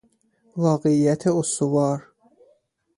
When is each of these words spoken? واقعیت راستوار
واقعیت 0.57 1.27
راستوار 1.27 2.07